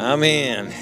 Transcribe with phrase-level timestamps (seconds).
[0.00, 0.72] Amen.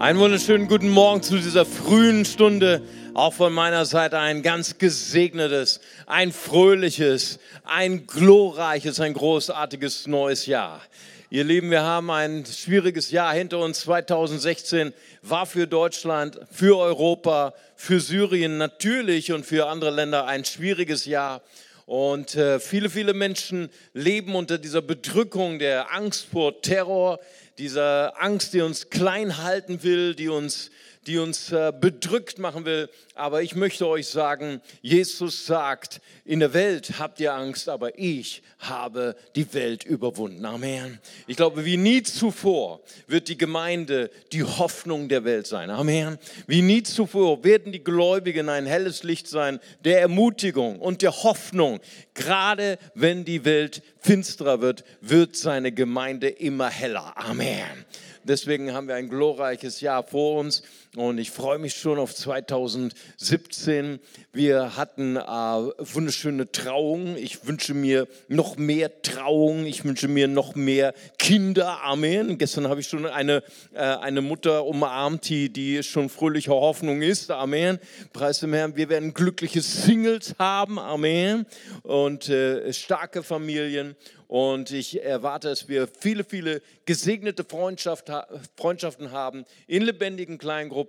[0.00, 2.82] Einen wunderschönen guten Morgen zu dieser frühen Stunde.
[3.14, 10.82] Auch von meiner Seite ein ganz gesegnetes, ein fröhliches, ein glorreiches, ein großartiges neues Jahr.
[11.30, 13.82] Ihr Lieben, wir haben ein schwieriges Jahr hinter uns.
[13.82, 21.04] 2016 war für Deutschland, für Europa, für Syrien natürlich und für andere Länder ein schwieriges
[21.04, 21.40] Jahr.
[21.86, 27.18] Und äh, viele, viele Menschen leben unter dieser Bedrückung der Angst vor Terror,
[27.58, 30.70] dieser Angst, die uns klein halten will, die uns,
[31.06, 32.90] die uns äh, bedrückt machen will.
[33.14, 38.42] Aber ich möchte euch sagen, Jesus sagt, in der Welt habt ihr Angst, aber ich
[38.58, 40.44] habe die Welt überwunden.
[40.44, 40.98] Amen.
[41.26, 45.70] Ich glaube, wie nie zuvor wird die Gemeinde die Hoffnung der Welt sein.
[45.70, 46.18] Amen.
[46.46, 51.80] Wie nie zuvor werden die Gläubigen ein helles Licht sein der Ermutigung und der Hoffnung.
[52.14, 57.16] Gerade wenn die Welt finsterer wird, wird seine Gemeinde immer heller.
[57.16, 57.86] Amen.
[58.24, 60.62] Deswegen haben wir ein glorreiches Jahr vor uns
[60.96, 64.00] und ich freue mich schon auf 2017.
[64.32, 67.16] Wir hatten äh, wunderschöne Trauungen.
[67.16, 69.66] Ich wünsche mir noch mehr Trauungen.
[69.66, 71.84] Ich wünsche mir noch mehr Kinder.
[71.84, 72.38] Amen.
[72.38, 77.30] Gestern habe ich schon eine, äh, eine Mutter umarmt, die, die schon fröhlicher Hoffnung ist.
[77.30, 77.78] Amen.
[78.12, 78.74] Preis dem Herrn.
[78.74, 80.80] Wir werden glückliche Singles haben.
[80.80, 81.46] Amen.
[81.84, 83.94] Und äh, starke Familien.
[84.30, 90.79] Und ich erwarte, dass wir viele, viele gesegnete Freundschaften haben in lebendigen Kleingruppen,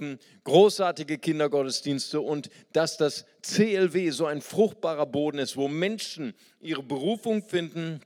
[0.43, 7.43] großartige Kindergottesdienste und dass das CLW so ein fruchtbarer Boden ist, wo Menschen ihre Berufung
[7.43, 8.01] finden,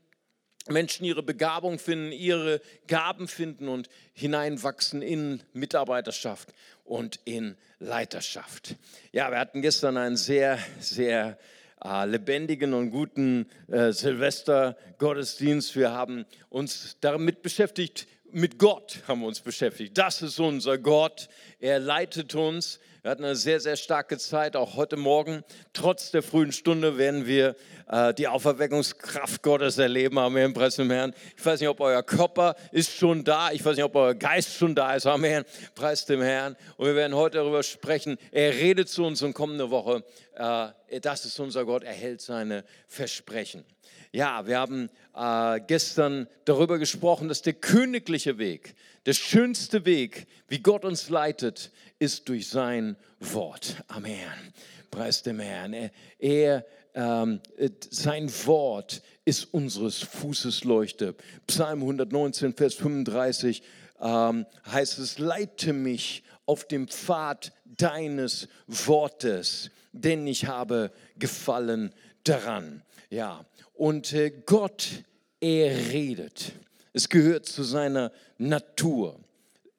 [0.67, 8.75] Menschen ihre Begabung finden, ihre Gaben finden und hineinwachsen in Mitarbeiterschaft und in Leiterschaft.
[9.11, 11.37] Ja, wir hatten gestern einen sehr, sehr
[11.83, 15.75] äh, lebendigen und guten äh, Silvester-Gottesdienst.
[15.75, 19.97] Wir haben uns damit beschäftigt, mit Gott haben wir uns beschäftigt.
[19.97, 21.29] Das ist unser Gott.
[21.59, 22.79] Er leitet uns.
[23.01, 25.43] Wir hatten eine sehr, sehr starke Zeit, auch heute Morgen.
[25.73, 27.55] Trotz der frühen Stunde werden wir
[27.87, 30.17] äh, die Auferweckungskraft Gottes erleben.
[30.17, 31.13] Amen, preis dem Herrn.
[31.37, 33.51] Ich weiß nicht, ob euer Körper ist schon da.
[33.51, 35.05] Ich weiß nicht, ob euer Geist schon da ist.
[35.05, 36.55] Amen, preis dem Herrn.
[36.77, 38.17] Und wir werden heute darüber sprechen.
[38.31, 40.03] Er redet zu uns und kommende Woche.
[40.35, 41.83] Äh, das ist unser Gott.
[41.83, 43.63] Er hält seine Versprechen.
[44.11, 48.75] Ja, wir haben äh, gestern darüber gesprochen, dass der königliche Weg,
[49.05, 53.83] der schönste Weg, wie Gott uns leitet, ist durch sein Wort.
[53.87, 54.53] Amen.
[54.91, 55.73] Preis dem Herrn.
[55.73, 57.41] Er, er ähm,
[57.89, 61.15] sein Wort ist unseres Fußes Leuchte.
[61.47, 63.63] Psalm 119, Vers 35
[63.99, 71.93] ähm, heißt es, leite mich auf dem Pfad deines Wortes, denn ich habe Gefallen
[72.23, 72.83] daran.
[73.09, 75.03] Ja, und äh, Gott,
[75.39, 76.53] er redet.
[76.93, 79.19] Es gehört zu seiner Natur.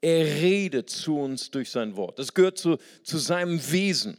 [0.00, 2.18] Er redet zu uns durch sein Wort.
[2.18, 4.18] Das gehört zu, zu seinem Wesen.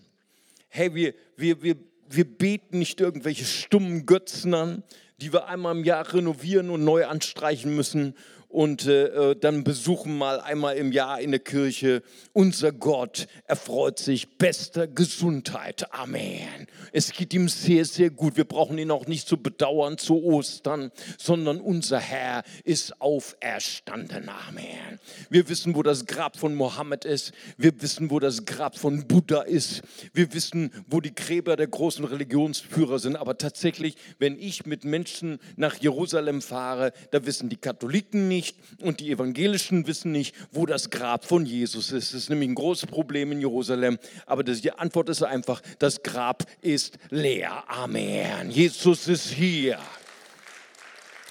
[0.70, 1.76] Hey, wir, wir, wir,
[2.10, 4.84] wir beten nicht irgendwelche stummen Götzen an,
[5.22, 8.16] die wir einmal im Jahr renovieren und neu anstreichen müssen
[8.58, 12.02] und äh, äh, dann besuchen mal einmal im Jahr in der Kirche.
[12.34, 15.94] Unser Gott erfreut sich bester Gesundheit.
[15.94, 16.66] Amen.
[16.92, 18.36] Es geht ihm sehr, sehr gut.
[18.36, 24.28] Wir brauchen ihn auch nicht zu bedauern zu Ostern, sondern unser Herr ist auferstanden.
[24.28, 25.00] Amen.
[25.30, 27.34] Wir wissen, wo das Grab von Mohammed ist.
[27.58, 29.84] Wir wissen, wo das Grab von Buddha ist.
[30.14, 33.18] Wir wissen, wo die Gräber der großen Religionsführer sind.
[33.18, 38.56] Aber tatsächlich, wenn ich mit Menschen nach Jerusalem fahre, da wissen die Katholiken nicht, nicht
[38.82, 42.14] und die Evangelischen wissen nicht, wo das Grab von Jesus ist.
[42.14, 43.98] Das ist nämlich ein großes Problem in Jerusalem.
[44.26, 47.64] Aber die Antwort ist einfach, das Grab ist leer.
[47.68, 48.52] Amen.
[48.52, 49.80] Jesus ist hier.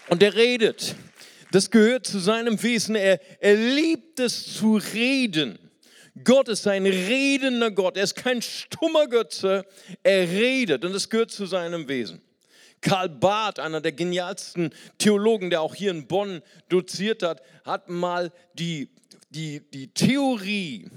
[0.08, 0.94] Und er redet.
[1.52, 2.96] Das gehört zu seinem Wesen.
[2.96, 5.58] Er, er liebt es zu reden.
[6.24, 7.96] Gott ist ein redender Gott.
[7.96, 9.64] Er ist kein stummer Götze.
[10.02, 12.20] Er redet und das gehört zu seinem Wesen.
[12.80, 18.32] Karl Barth, einer der genialsten Theologen, der auch hier in Bonn doziert hat, hat mal
[18.54, 18.90] die,
[19.30, 20.90] die, die Theorie,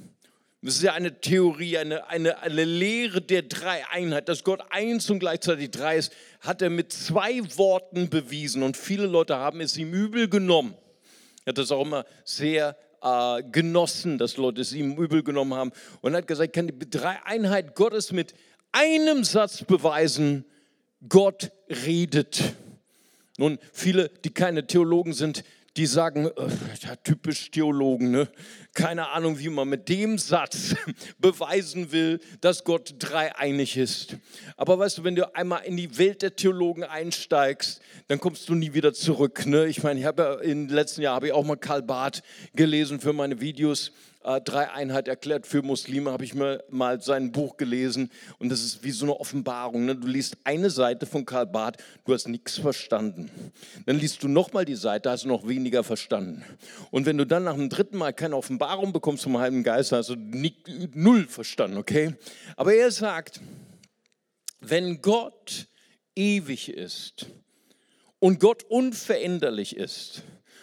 [0.62, 5.20] das ist ja eine Theorie, eine, eine, eine Lehre der Dreieinheit, dass Gott eins und
[5.20, 9.94] gleichzeitig drei ist, hat er mit zwei Worten bewiesen und viele Leute haben es ihm
[9.94, 10.76] übel genommen.
[11.46, 15.72] Er hat das auch immer sehr äh, genossen, dass Leute es ihm übel genommen haben
[16.02, 18.34] und hat gesagt, ich kann die Dreieinheit Gottes mit
[18.74, 20.46] einem Satz beweisen,
[21.08, 21.52] Gott
[21.86, 22.56] redet.
[23.38, 25.44] Nun, viele, die keine Theologen sind,
[25.78, 26.32] die sagen, äh,
[26.82, 28.28] ja, typisch Theologen, ne?
[28.74, 30.76] keine Ahnung, wie man mit dem Satz
[31.20, 34.18] beweisen will, dass Gott dreieinig ist.
[34.58, 38.56] Aber weißt du, wenn du einmal in die Welt der Theologen einsteigst, dann kommst du
[38.56, 39.46] nie wieder zurück.
[39.46, 39.68] Ne?
[39.68, 42.24] Ich meine, ich habe ja im letzten Jahr habe ich auch mal Karl Barth
[42.56, 43.94] gelesen für meine Videos
[44.30, 48.84] äh, Dreieinheit erklärt für Muslime, habe ich mir mal sein Buch gelesen und das ist
[48.84, 49.86] wie so eine Offenbarung.
[49.86, 49.96] Ne?
[49.96, 53.32] Du liest eine Seite von Karl Barth, du hast nichts verstanden.
[53.88, 56.44] Dann liest du nochmal die Seite, hast du noch weniger verstanden.
[56.92, 60.10] Und wenn du dann nach dem dritten Mal keine Offenbarung bekommst vom Heiligen Geist, hast
[60.10, 60.16] du
[60.94, 62.14] null verstanden, okay?
[62.56, 63.42] Aber er sagt,
[64.60, 65.66] wenn Gott
[66.16, 67.26] ewig ist
[68.20, 70.22] und Gott unveränderlich ist,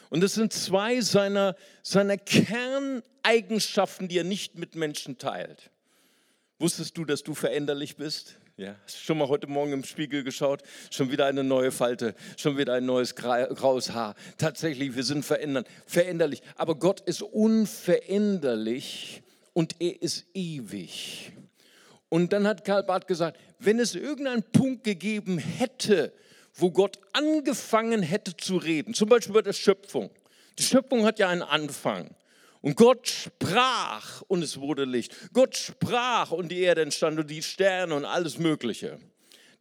[0.09, 2.17] und das sind zwei seiner, seiner
[3.27, 5.71] Kerneigenschaften, die er nicht mit Menschen teilt.
[6.59, 8.37] Wusstest du, dass du veränderlich bist?
[8.57, 10.63] Ja, hast schon mal heute Morgen im Spiegel geschaut?
[10.91, 14.15] Schon wieder eine neue Falte, schon wieder ein neues graues Haar.
[14.39, 16.41] Tatsächlich, wir sind verändert, veränderlich.
[16.55, 21.33] Aber Gott ist unveränderlich und er ist ewig.
[22.09, 26.13] Und dann hat Karl Barth gesagt, wenn es irgendeinen Punkt gegeben hätte,
[26.55, 30.11] wo Gott angefangen hätte zu reden, zum Beispiel bei der Schöpfung.
[30.61, 32.15] Die Schöpfung hat ja einen Anfang.
[32.67, 35.15] Und Gott sprach und es wurde Licht.
[35.33, 38.99] Gott sprach und die Erde entstand und die Sterne und alles Mögliche.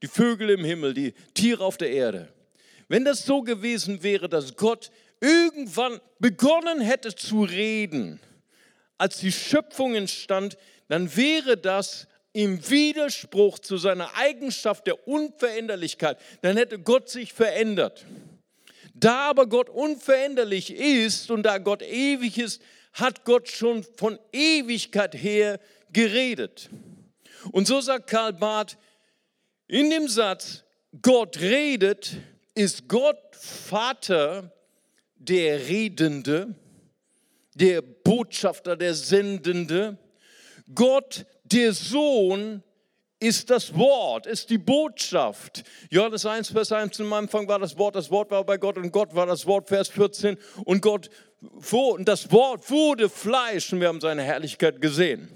[0.02, 2.34] Die Vögel im Himmel, die Tiere auf der Erde.
[2.88, 4.90] Wenn das so gewesen wäre, dass Gott
[5.22, 8.20] irgendwann begonnen hätte zu reden,
[8.98, 16.58] als die Schöpfung entstand, dann wäre das im Widerspruch zu seiner Eigenschaft der Unveränderlichkeit, dann
[16.58, 18.04] hätte Gott sich verändert.
[18.96, 22.64] Da aber Gott unveränderlich ist und da Gott ewig ist,
[22.96, 25.60] hat Gott schon von Ewigkeit her
[25.92, 26.70] geredet.
[27.52, 28.78] Und so sagt Karl Barth
[29.68, 30.64] in dem Satz,
[31.02, 32.18] Gott redet,
[32.54, 34.52] ist Gott Vater
[35.16, 36.56] der Redende,
[37.54, 39.98] der Botschafter, der Sendende.
[40.74, 42.64] Gott der Sohn
[43.20, 45.64] ist das Wort, ist die Botschaft.
[45.90, 48.92] Johannes 1, Vers 1, im Anfang war das Wort, das Wort war bei Gott und
[48.92, 50.38] Gott war das Wort, Vers 14.
[50.64, 51.10] Und Gott,
[51.72, 55.30] und das Wort wurde Fleisch und wir haben seine Herrlichkeit gesehen.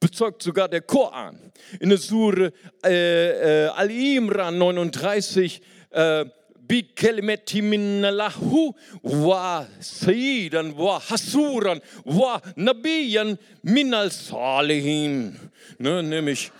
[0.00, 1.38] Bezeugt sogar der Koran.
[1.80, 2.52] In der Sure
[2.84, 6.24] äh, äh, Al-Imran 39, äh,
[6.72, 15.38] bikelimeti minallahu wa sayyidan wa hasuran wa nabiyan minal salihin.
[15.78, 16.50] Ne, nämlich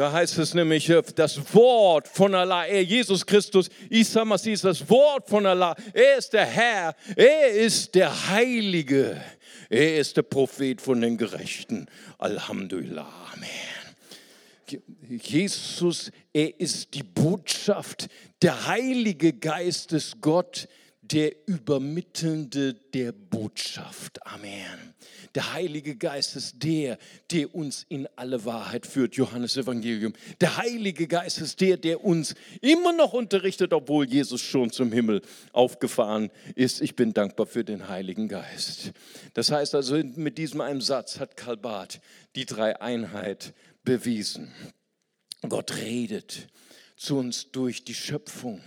[0.00, 4.64] da heißt es nämlich, äh, das Wort von Allah, er, Jesus Christus, Isa Masih ist
[4.64, 5.76] das Wort von Allah.
[5.92, 9.20] Er ist der Herr, er ist der Heilige,
[9.68, 11.86] er ist der Prophet von den Gerechten.
[12.16, 14.80] Alhamdulillah, Amen.
[15.06, 18.08] Jesus, er ist die Botschaft,
[18.40, 20.66] der Heilige Geist ist Gott,
[21.10, 24.24] der Übermittelnde der Botschaft.
[24.26, 24.94] Amen.
[25.34, 26.98] Der Heilige Geist ist der,
[27.30, 29.16] der uns in alle Wahrheit führt.
[29.16, 30.12] Johannes Evangelium.
[30.40, 35.22] Der Heilige Geist ist der, der uns immer noch unterrichtet, obwohl Jesus schon zum Himmel
[35.52, 36.80] aufgefahren ist.
[36.80, 38.92] Ich bin dankbar für den Heiligen Geist.
[39.34, 42.00] Das heißt also, mit diesem einen Satz hat Karl Barth
[42.36, 43.52] die Dreieinheit
[43.84, 44.52] bewiesen.
[45.48, 46.48] Gott redet
[46.96, 48.60] zu uns durch die Schöpfung.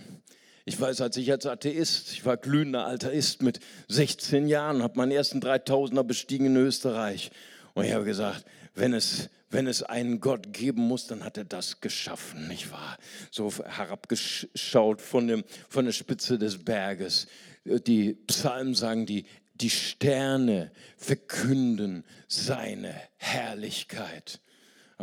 [0.66, 5.12] Ich weiß, als ich als Atheist, ich war glühender Atheist mit 16 Jahren, habe meinen
[5.12, 7.30] ersten 3000er bestiegen in Österreich.
[7.74, 11.44] Und ich habe gesagt, wenn es, wenn es einen Gott geben muss, dann hat er
[11.44, 12.96] das geschaffen, nicht wahr?
[13.30, 17.26] So herabgeschaut von, dem, von der Spitze des Berges.
[17.64, 24.40] Die Psalmen sagen, die, die Sterne verkünden seine Herrlichkeit.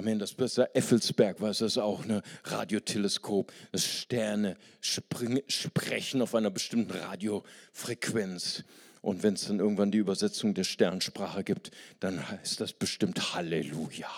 [0.02, 0.18] Amen.
[0.18, 3.54] Das beste Effelsberg war es auch, ein Radioteleskop.
[3.72, 8.64] Das Sterne springen, sprechen auf einer bestimmten Radiofrequenz.
[9.04, 14.10] Und wenn es dann irgendwann die Übersetzung der Sternsprache gibt, dann heißt das bestimmt Halleluja.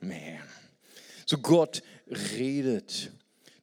[0.00, 0.38] Man.
[1.26, 3.10] So Gott redet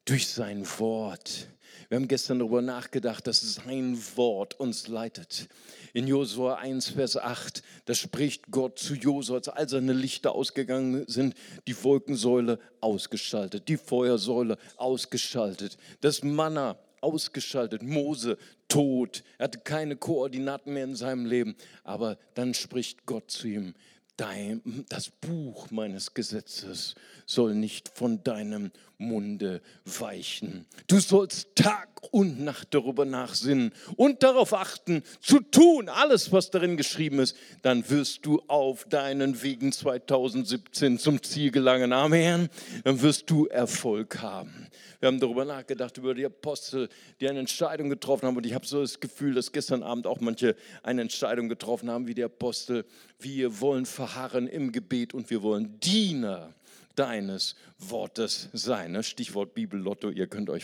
[0.04, 1.48] durch sein Wort.
[1.90, 5.48] Wir haben gestern darüber nachgedacht, dass sein Wort uns leitet.
[5.94, 11.06] In Josua 1, Vers 8, da spricht Gott zu Josua, als all seine Lichter ausgegangen
[11.08, 11.34] sind,
[11.66, 20.74] die Wolkensäule ausgeschaltet, die Feuersäule ausgeschaltet, das Manna ausgeschaltet, Mose tot, er hatte keine Koordinaten
[20.74, 23.76] mehr in seinem Leben, aber dann spricht Gott zu ihm,
[24.18, 26.96] dein, das Buch meines Gesetzes
[27.26, 30.66] soll nicht von deinem Munde weichen.
[30.88, 36.78] Du sollst Tag und Nacht darüber nachsinnen und darauf achten, zu tun, alles, was darin
[36.78, 37.36] geschrieben ist.
[37.62, 41.94] Dann wirst du auf deinen Wegen 2017 zum Ziel gelangen.
[41.94, 42.50] Amen.
[42.84, 44.68] Dann wirst du Erfolg haben.
[45.00, 48.38] Wir haben darüber nachgedacht, über die Apostel, die eine Entscheidung getroffen haben.
[48.38, 52.08] Und ich habe so das Gefühl, dass gestern Abend auch manche eine Entscheidung getroffen haben,
[52.08, 52.84] wie die Apostel.
[53.20, 56.54] Wir wollen verharren im Gebet und wir wollen Diener
[56.96, 58.94] deines Wortes sein.
[58.94, 59.04] Ne?
[59.04, 60.64] Stichwort Bibellotto, ihr könnt euch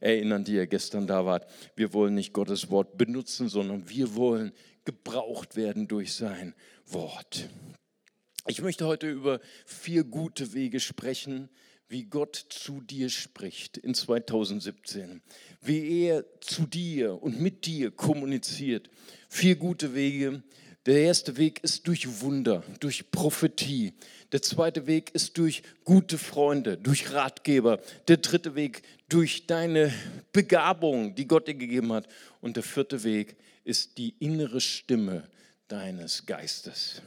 [0.00, 1.50] erinnern, die ihr gestern da wart.
[1.74, 4.52] Wir wollen nicht Gottes Wort benutzen, sondern wir wollen
[4.84, 6.54] gebraucht werden durch sein
[6.86, 7.48] Wort.
[8.46, 11.48] Ich möchte heute über vier gute Wege sprechen,
[11.88, 15.22] wie Gott zu dir spricht in 2017,
[15.62, 18.90] wie er zu dir und mit dir kommuniziert.
[19.28, 20.42] Vier gute Wege.
[20.86, 23.92] Der erste Weg ist durch Wunder, durch Prophetie.
[24.32, 27.78] Der zweite Weg ist durch gute Freunde, durch Ratgeber.
[28.08, 29.94] Der dritte Weg durch deine
[30.32, 32.08] Begabung, die Gott dir gegeben hat.
[32.40, 35.28] Und der vierte Weg ist die innere Stimme
[35.68, 37.00] deines Geistes.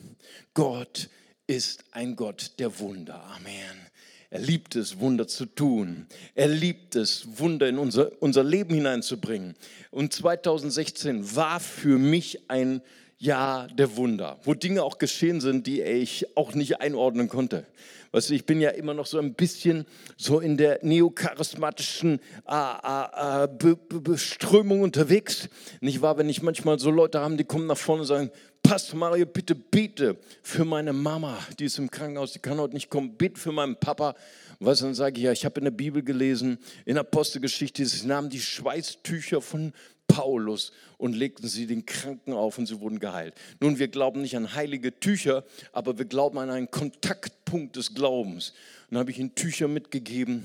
[0.53, 1.09] Gott
[1.45, 3.21] ist ein Gott der Wunder.
[3.35, 3.89] Amen.
[4.29, 6.07] Er liebt es, Wunder zu tun.
[6.33, 9.55] Er liebt es, Wunder in unser, unser Leben hineinzubringen.
[9.91, 12.81] Und 2016 war für mich ein
[13.17, 17.65] Jahr der Wunder, wo Dinge auch geschehen sind, die ich auch nicht einordnen konnte.
[18.11, 23.43] Weißt du, ich bin ja immer noch so ein bisschen so in der neocharismatischen äh,
[23.43, 25.49] äh, Be Be Beströmung unterwegs.
[25.81, 28.31] Nicht wahr, wenn ich manchmal so Leute habe, die kommen nach vorne und sagen,
[28.63, 32.89] Pastor Mario, bitte bete für meine Mama, die ist im Krankenhaus, die kann heute nicht
[32.89, 33.15] kommen.
[33.15, 34.15] Bete für meinen Papa.
[34.59, 38.29] Was dann sage ich, ja, ich habe in der Bibel gelesen, in Apostelgeschichte, sie nahmen
[38.29, 39.73] die Schweißtücher von
[40.07, 43.35] Paulus und legten sie den Kranken auf und sie wurden geheilt.
[43.59, 48.49] Nun, wir glauben nicht an heilige Tücher, aber wir glauben an einen Kontaktpunkt des Glaubens.
[48.89, 50.43] Und dann habe ich ihnen Tücher mitgegeben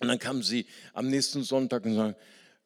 [0.00, 2.16] und dann kamen sie am nächsten Sonntag und sagen,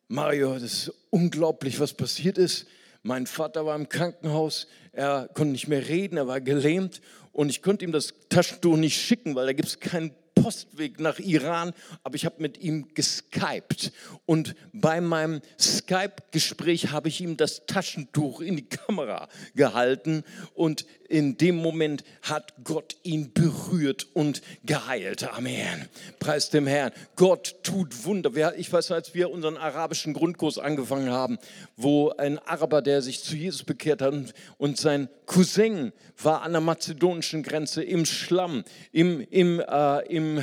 [0.09, 2.67] Mario, das ist unglaublich, was passiert ist.
[3.03, 7.01] Mein Vater war im Krankenhaus, er konnte nicht mehr reden, er war gelähmt
[7.33, 10.15] und ich konnte ihm das Taschentuch nicht schicken, weil da gibt es keinen
[10.49, 13.93] Postweg nach Iran, aber ich habe mit ihm geskypt.
[14.25, 20.25] Und bei meinem Skype-Gespräch habe ich ihm das Taschentuch in die Kamera gehalten
[20.55, 25.25] und in dem Moment hat Gott ihn berührt und geheilt.
[25.35, 25.89] Amen.
[26.19, 26.93] Preis dem Herrn.
[27.17, 28.31] Gott tut Wunder.
[28.57, 31.39] Ich weiß, als wir unseren arabischen Grundkurs angefangen haben,
[31.77, 34.15] wo ein Araber, der sich zu Jesus bekehrt hat
[34.59, 40.43] und sein Cousin war an der mazedonischen Grenze im Schlamm, im, im, äh, im,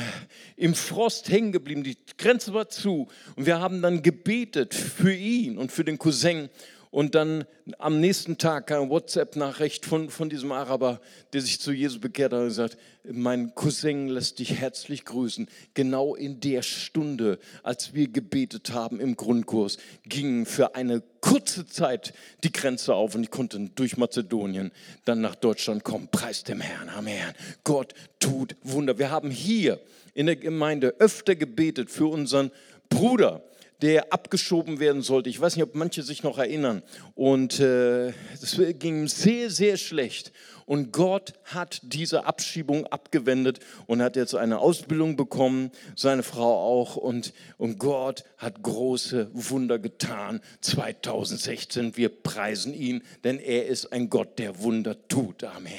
[0.56, 1.84] im Frost hängen geblieben.
[1.84, 3.08] Die Grenze war zu.
[3.36, 6.50] Und wir haben dann gebetet für ihn und für den Cousin.
[6.96, 7.44] Und dann
[7.78, 11.02] am nächsten Tag kam eine WhatsApp-Nachricht von, von diesem Araber,
[11.34, 15.50] der sich zu Jesus bekehrt hat und gesagt, mein Cousin lässt dich herzlich grüßen.
[15.74, 19.76] Genau in der Stunde, als wir gebetet haben im Grundkurs,
[20.06, 22.14] ging für eine kurze Zeit
[22.46, 24.72] die Grenze auf und ich konnte durch Mazedonien
[25.04, 26.08] dann nach Deutschland kommen.
[26.10, 27.34] Preis dem Herrn, Amen.
[27.66, 28.98] Gott tut Wunder.
[28.98, 29.82] Wir haben hier
[30.14, 32.52] in der Gemeinde öfter gebetet für unseren
[32.88, 33.44] Bruder
[33.82, 35.30] der abgeschoben werden sollte.
[35.30, 36.82] Ich weiß nicht, ob manche sich noch erinnern.
[37.14, 40.32] Und äh, das ging sehr, sehr schlecht.
[40.66, 46.96] Und Gott hat diese Abschiebung abgewendet und hat jetzt eine Ausbildung bekommen, seine Frau auch.
[46.96, 50.42] Und, und Gott hat große Wunder getan.
[50.62, 55.44] 2016, wir preisen ihn, denn er ist ein Gott, der Wunder tut.
[55.44, 55.74] Amen.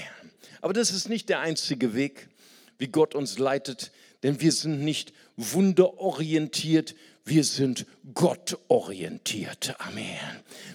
[0.61, 2.29] Aber das ist nicht der einzige Weg,
[2.79, 3.91] wie Gott uns leitet,
[4.23, 6.95] denn wir sind nicht wunderorientiert,
[7.27, 9.75] wir sind gottorientiert.
[9.81, 10.07] Amen.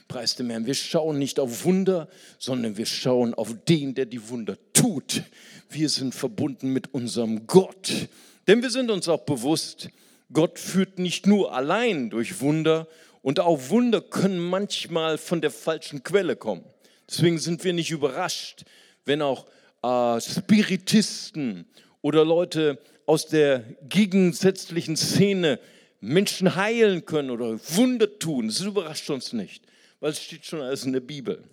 [0.10, 0.65] Preis dem Herrn.
[0.65, 5.24] Wir schauen nicht auf Wunder, sondern wir schauen auf den, der die Wunder tut.
[5.70, 8.10] Wir sind verbunden mit unserem Gott.
[8.48, 9.89] Denn wir sind uns auch bewusst,
[10.34, 12.88] Gott führt nicht nur allein durch Wunder
[13.22, 16.65] und auch Wunder können manchmal von der falschen Quelle kommen.
[17.10, 18.65] Deswegen sind wir nicht überrascht,
[19.05, 19.46] wenn auch
[19.84, 21.65] äh, Spiritisten
[22.01, 25.60] oder Leute aus der gegensätzlichen Szene
[26.01, 28.48] Menschen heilen können oder Wunder tun.
[28.48, 29.63] Das überrascht uns nicht,
[30.00, 31.43] weil es steht schon alles in der Bibel,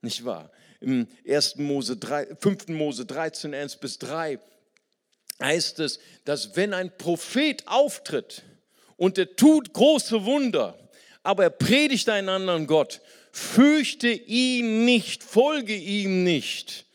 [0.00, 0.50] nicht wahr?
[0.80, 1.56] Im 1.
[1.56, 2.68] Mose 3, 5.
[2.68, 4.38] Mose 13, 1 bis 3
[5.40, 8.42] heißt es, dass wenn ein Prophet auftritt
[8.96, 10.78] und er tut große Wunder,
[11.22, 13.00] aber er predigt einen anderen Gott,
[13.32, 16.86] fürchte ihn nicht, folge ihm nicht,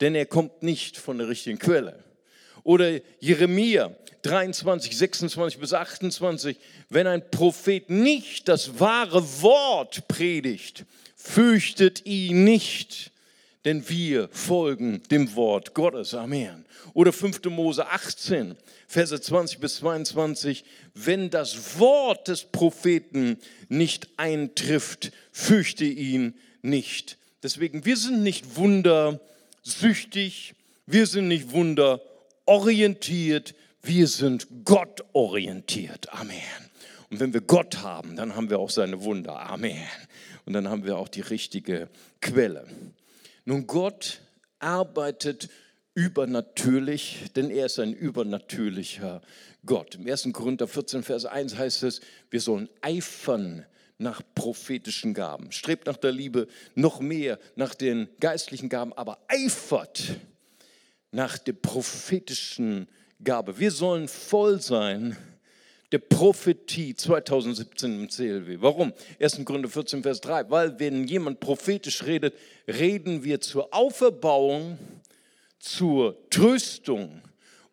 [0.00, 2.02] denn er kommt nicht von der richtigen Quelle.
[2.64, 3.94] Oder Jeremia
[4.26, 6.58] 23, 26 bis 28,
[6.90, 13.12] wenn ein Prophet nicht das wahre Wort predigt, fürchtet ihn nicht,
[13.64, 16.14] denn wir folgen dem Wort Gottes.
[16.14, 16.64] Amen.
[16.92, 17.44] Oder 5.
[17.46, 18.56] Mose 18,
[18.88, 20.64] Verse 20 bis 22,
[20.94, 27.18] wenn das Wort des Propheten nicht eintrifft, fürchte ihn nicht.
[27.42, 30.54] Deswegen, wir sind nicht wundersüchtig,
[30.86, 33.54] wir sind nicht wunderorientiert,
[33.86, 36.12] wir sind gottorientiert.
[36.12, 36.40] Amen.
[37.10, 39.40] Und wenn wir Gott haben, dann haben wir auch seine Wunder.
[39.40, 39.86] Amen.
[40.44, 41.88] Und dann haben wir auch die richtige
[42.20, 42.66] Quelle.
[43.44, 44.20] Nun, Gott
[44.58, 45.48] arbeitet
[45.94, 49.22] übernatürlich, denn er ist ein übernatürlicher
[49.64, 49.94] Gott.
[49.94, 50.28] Im 1.
[50.32, 52.00] Korinther 14, Vers 1 heißt es,
[52.30, 53.64] wir sollen eifern
[53.98, 55.52] nach prophetischen Gaben.
[55.52, 60.16] Strebt nach der Liebe noch mehr nach den geistlichen Gaben, aber eifert
[61.12, 62.88] nach der prophetischen
[63.22, 63.58] Gabe.
[63.58, 65.16] Wir sollen voll sein
[65.92, 68.58] der Prophetie 2017 im CLW.
[68.60, 68.92] Warum?
[69.20, 69.44] 1.
[69.44, 70.50] Gründe 14, Vers 3.
[70.50, 72.34] Weil wenn jemand prophetisch redet,
[72.66, 74.78] reden wir zur Auferbauung,
[75.58, 77.22] zur Tröstung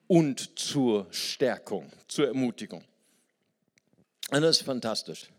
[0.08, 2.84] und zur Stärkung, zur Ermutigung.
[4.32, 5.30] Und das ist fantastisch.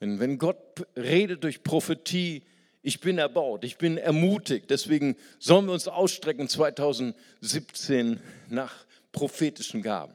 [0.00, 2.42] Wenn Gott redet durch Prophetie,
[2.82, 4.70] ich bin erbaut, ich bin ermutigt.
[4.70, 8.18] Deswegen sollen wir uns ausstrecken 2017
[8.48, 10.14] nach prophetischen Gaben.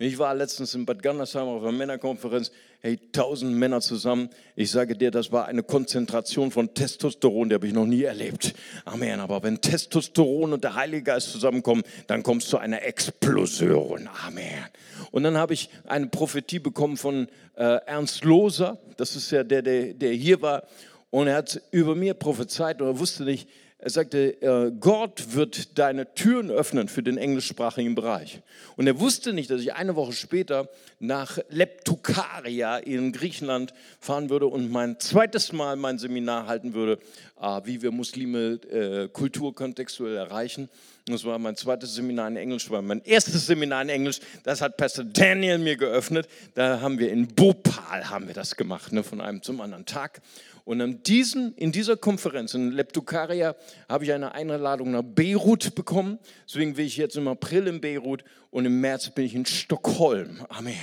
[0.00, 4.30] Ich war letztens in Bad Gandersheim auf einer Männerkonferenz, hey, tausend Männer zusammen.
[4.54, 8.54] Ich sage dir, das war eine Konzentration von Testosteron, die habe ich noch nie erlebt.
[8.84, 9.18] Amen.
[9.18, 14.08] Aber wenn Testosteron und der Heilige Geist zusammenkommen, dann kommst du zu einer Explosion.
[14.24, 14.64] Amen.
[15.10, 18.78] Und dann habe ich eine Prophetie bekommen von äh, Ernst Loser.
[18.98, 20.62] Das ist ja der, der, der hier war.
[21.10, 23.48] Und er hat über mir prophezeit und er wusste nicht,
[23.80, 28.40] er sagte, äh, Gott wird deine Türen öffnen für den englischsprachigen Bereich.
[28.76, 30.68] Und er wusste nicht, dass ich eine Woche später
[30.98, 36.98] nach Leptokaria in Griechenland fahren würde und mein zweites Mal mein Seminar halten würde,
[37.40, 40.68] äh, wie wir Muslime äh, kulturkontextuell erreichen.
[41.06, 44.18] Das war mein zweites Seminar in Englisch, war mein erstes Seminar in Englisch.
[44.42, 46.28] Das hat Pastor Daniel mir geöffnet.
[46.54, 50.20] Da haben wir in Bhopal haben wir das gemacht, ne, von einem zum anderen Tag.
[50.68, 53.56] Und in, diesen, in dieser Konferenz in Leptokaria
[53.88, 56.18] habe ich eine Einladung nach Beirut bekommen.
[56.46, 60.44] Deswegen bin ich jetzt im April in Beirut und im März bin ich in Stockholm.
[60.50, 60.74] Amen.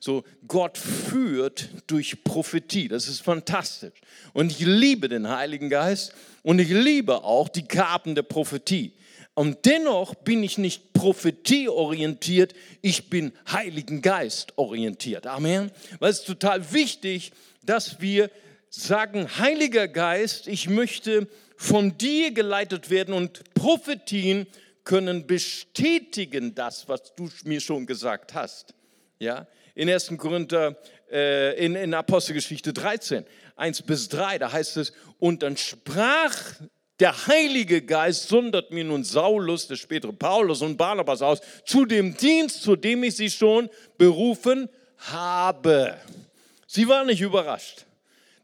[0.00, 2.88] So, Gott führt durch Prophetie.
[2.88, 4.02] Das ist fantastisch.
[4.34, 6.12] Und ich liebe den Heiligen Geist
[6.42, 8.92] und ich liebe auch die Gaben der Prophetie.
[9.32, 15.26] Und dennoch bin ich nicht prophetieorientiert, ich bin Heiligen Geist orientiert.
[15.26, 15.70] Amen.
[16.00, 17.32] Weil es ist total wichtig,
[17.64, 18.30] dass wir
[18.74, 24.46] sagen, Heiliger Geist, ich möchte von dir geleitet werden und Prophetien
[24.84, 28.74] können bestätigen das, was du mir schon gesagt hast.
[29.18, 30.14] Ja, in 1.
[30.16, 30.76] Korinther,
[31.10, 33.24] äh, in, in Apostelgeschichte 13,
[33.56, 36.34] 1 bis 3, da heißt es, und dann sprach
[36.98, 42.16] der Heilige Geist, sondert mir nun Saulus, der spätere Paulus und Barnabas aus, zu dem
[42.16, 45.96] Dienst, zu dem ich sie schon berufen habe.
[46.66, 47.84] Sie war nicht überrascht.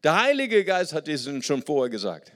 [0.04, 2.32] Der Heilige Geist hat es ihnen schon vorher gesagt.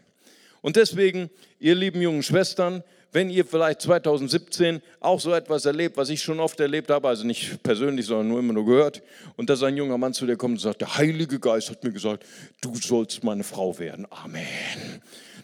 [0.61, 6.09] Und deswegen, ihr lieben jungen Schwestern, wenn ihr vielleicht 2017 auch so etwas erlebt, was
[6.09, 9.03] ich schon oft erlebt habe, also nicht persönlich, sondern nur immer nur gehört,
[9.37, 11.93] und dass ein junger Mann zu dir kommt und sagt, der Heilige Geist hat mir
[11.93, 12.25] gesagt,
[12.63, 14.07] du sollst meine Frau werden.
[14.11, 14.47] Amen.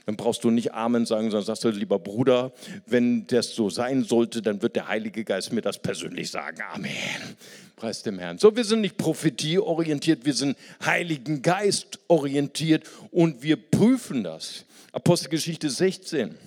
[0.09, 2.51] Dann brauchst du nicht Amen sagen, sondern sagst du, lieber Bruder,
[2.87, 6.63] wenn das so sein sollte, dann wird der Heilige Geist mir das persönlich sagen.
[6.73, 7.37] Amen.
[7.77, 8.39] Preis dem Herrn.
[8.39, 14.65] So, wir sind nicht prophetieorientiert, wir sind Heiligen Geist orientiert und wir prüfen das.
[14.93, 16.39] Apostelgeschichte 16,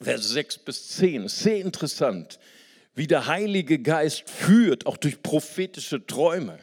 [0.00, 1.26] Vers 6 bis 10.
[1.26, 2.38] Sehr interessant,
[2.94, 6.60] wie der Heilige Geist führt, auch durch prophetische Träume.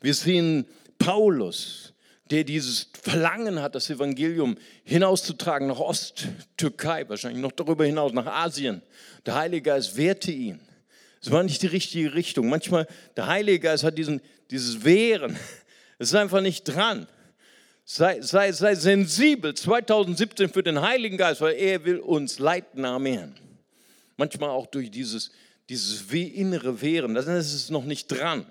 [0.00, 0.64] Wir sehen
[0.98, 1.91] Paulus,
[2.32, 8.80] der dieses Verlangen hat, das Evangelium hinauszutragen nach Osttürkei, wahrscheinlich noch darüber hinaus, nach Asien.
[9.26, 10.58] Der Heilige Geist wehrte ihn.
[11.20, 12.48] Es war nicht die richtige Richtung.
[12.48, 15.36] Manchmal, der Heilige Geist hat diesen, dieses Wehren.
[15.98, 17.06] Es ist einfach nicht dran.
[17.84, 22.84] Sei, sei, sei sensibel 2017 für den Heiligen Geist, weil er will uns leiten.
[22.84, 23.34] Amen.
[24.16, 25.30] Manchmal auch durch dieses,
[25.68, 27.14] dieses innere Wehren.
[27.14, 28.46] Das ist noch nicht dran.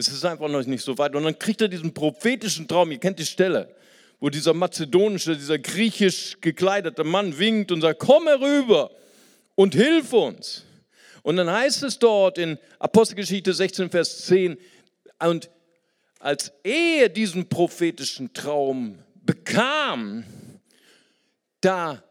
[0.00, 1.14] Es ist einfach noch nicht so weit.
[1.14, 2.90] Und dann kriegt er diesen prophetischen Traum.
[2.90, 3.74] Ihr kennt die Stelle,
[4.18, 8.90] wo dieser mazedonische, dieser griechisch gekleidete Mann winkt und sagt: Komm herüber
[9.56, 10.64] und hilf uns.
[11.22, 14.56] Und dann heißt es dort in Apostelgeschichte 16, Vers 10,
[15.18, 15.50] und
[16.18, 20.24] als er diesen prophetischen Traum bekam,
[21.60, 22.02] da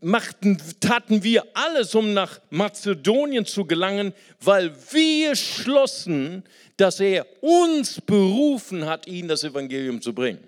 [0.00, 6.44] machten, taten wir alles, um nach Mazedonien zu gelangen, weil wir schlossen,
[6.76, 10.40] dass er uns berufen hat, ihnen das Evangelium zu bringen.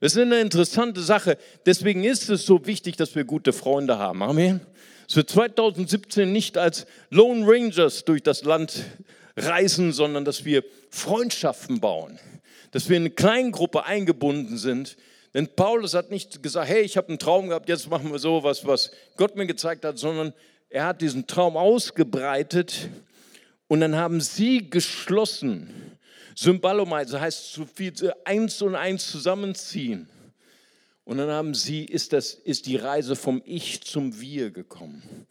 [0.00, 1.38] Das ist eine interessante Sache.
[1.64, 4.22] Deswegen ist es so wichtig, dass wir gute Freunde haben.
[4.22, 4.60] Amen.
[5.06, 8.84] Dass wir 2017 nicht als Lone Rangers durch das Land
[9.36, 12.18] reisen, sondern dass wir Freundschaften bauen.
[12.72, 14.96] Dass wir in eine Kleingruppe eingebunden sind.
[15.36, 18.42] Denn Paulus hat nicht gesagt, hey, ich habe einen Traum gehabt, jetzt machen wir so
[18.42, 20.32] was, was Gott mir gezeigt hat, sondern
[20.70, 22.88] er hat diesen Traum ausgebreitet
[23.68, 25.98] und dann haben sie geschlossen.
[26.34, 27.92] Symbalomai, das heißt so viel
[28.24, 30.08] eins und eins zusammenziehen.
[31.04, 35.26] Und dann haben sie, ist, das, ist die Reise vom Ich zum Wir gekommen.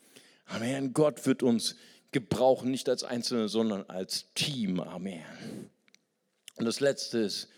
[0.45, 0.93] Amen.
[0.93, 1.77] Gott wird uns
[2.11, 4.79] gebrauchen, nicht als Einzelne, sondern als Team.
[4.79, 5.23] Amen.
[6.57, 7.49] Und das Letzte ist,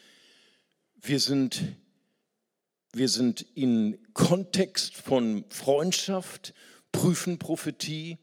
[1.01, 1.61] wir sind,
[2.93, 6.53] wir sind in Kontext von Freundschaft,
[6.91, 8.17] prüfen Prophetie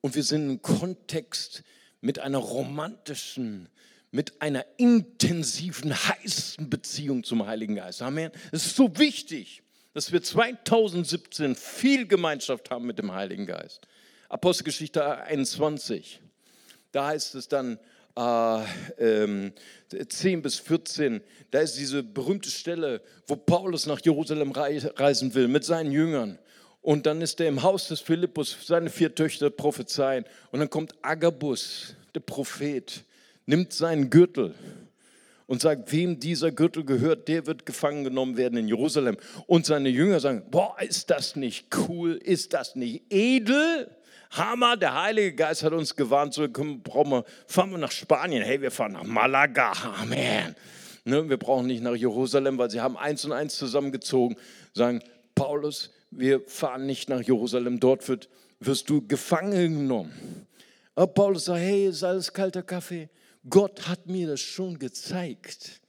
[0.00, 1.62] und wir sind im Kontext
[2.00, 3.68] mit einer romantischen,
[4.10, 8.02] mit einer intensiven, heißen Beziehung zum Heiligen Geist.
[8.02, 8.30] Amen.
[8.52, 9.62] Es ist so wichtig,
[9.94, 13.86] dass wir 2017 viel Gemeinschaft haben mit dem Heiligen Geist.
[14.28, 16.20] Apostelgeschichte 21,
[16.92, 17.78] da heißt es dann,
[18.16, 18.62] äh,
[18.98, 19.52] ähm,
[20.08, 25.64] 10 bis 14, da ist diese berühmte Stelle, wo Paulus nach Jerusalem reisen will mit
[25.64, 26.38] seinen Jüngern.
[26.82, 30.24] Und dann ist er im Haus des Philippus, seine vier Töchter prophezeien.
[30.52, 33.04] Und dann kommt Agabus, der Prophet,
[33.46, 34.54] nimmt seinen Gürtel
[35.46, 39.16] und sagt, wem dieser Gürtel gehört, der wird gefangen genommen werden in Jerusalem.
[39.46, 43.90] Und seine Jünger sagen, boah, ist das nicht cool, ist das nicht edel?
[44.30, 48.60] Hammer, der Heilige Geist hat uns gewarnt, so brauchen wir, fahren wir nach Spanien, hey,
[48.60, 50.54] wir fahren nach Malaga, Amen.
[51.04, 54.36] Ne, wir brauchen nicht nach Jerusalem, weil sie haben eins und eins zusammengezogen,
[54.74, 55.02] sagen,
[55.34, 58.28] Paulus, wir fahren nicht nach Jerusalem, dort wird,
[58.60, 60.46] wirst du gefangen genommen.
[60.94, 63.08] Aber Paulus sagt, hey, ist alles kalter Kaffee.
[63.48, 65.80] Gott hat mir das schon gezeigt,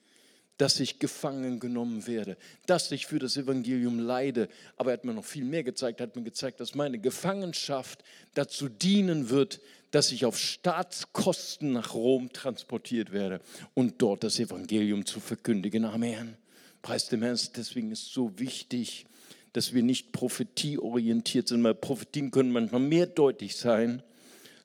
[0.60, 4.50] dass ich gefangen genommen werde, dass ich für das Evangelium leide.
[4.76, 6.02] Aber er hat mir noch viel mehr gezeigt.
[6.02, 11.94] Er hat mir gezeigt, dass meine Gefangenschaft dazu dienen wird, dass ich auf Staatskosten nach
[11.94, 13.40] Rom transportiert werde
[13.74, 15.86] und dort das Evangelium zu verkündigen.
[15.86, 16.36] Amen.
[16.82, 17.40] Preis dem Herrn.
[17.56, 19.06] Deswegen ist es so wichtig,
[19.54, 24.04] dass wir nicht prophetieorientiert sind, weil Prophetien können manchmal mehr deutlich sein,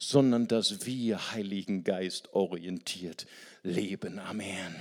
[0.09, 3.27] sondern dass wir Heiligen Geist orientiert
[3.63, 4.19] leben.
[4.19, 4.75] Amen.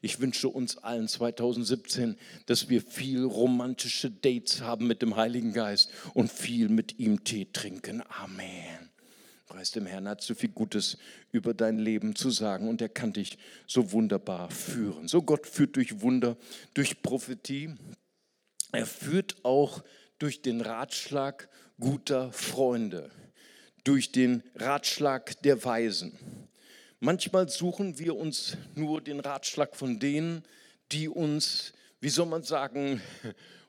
[0.00, 5.90] Ich wünsche uns allen 2017, dass wir viel romantische Dates haben mit dem Heiligen Geist
[6.14, 8.02] und viel mit ihm Tee trinken.
[8.08, 8.90] Amen.
[9.46, 10.96] Preis dem Herrn, hat so viel Gutes
[11.30, 15.08] über dein Leben zu sagen und er kann dich so wunderbar führen.
[15.08, 16.38] So Gott führt durch Wunder,
[16.72, 17.74] durch Prophetie,
[18.72, 19.84] er führt auch
[20.18, 23.10] durch den Ratschlag guter Freunde,
[23.84, 26.18] durch den Ratschlag der Weisen.
[27.00, 30.44] Manchmal suchen wir uns nur den Ratschlag von denen,
[30.92, 33.00] die uns, wie soll man sagen,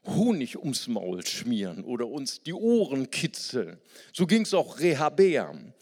[0.06, 3.78] Honig ums Maul schmieren oder uns die Ohren kitzeln.
[4.12, 5.74] So ging es auch Rehabeam,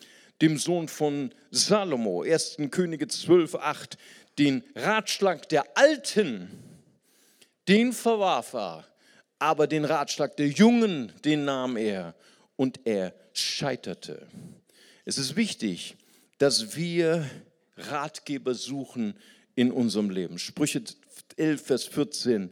[0.41, 2.58] dem Sohn von Salomo, 1.
[2.70, 3.98] Könige 12, 8.
[4.38, 6.50] Den Ratschlag der Alten,
[7.67, 8.86] den verwarf er
[9.41, 12.13] aber den Ratschlag der Jungen, den nahm er
[12.58, 14.28] und er scheiterte.
[15.06, 15.96] Es ist wichtig,
[16.38, 17.30] dass wir
[17.78, 19.15] Ratgeber suchen
[19.56, 20.38] in unserem Leben.
[20.38, 20.84] Sprüche
[21.38, 22.52] 11, Vers 14,